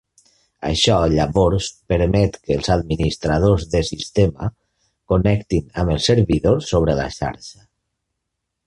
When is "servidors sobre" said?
6.13-6.99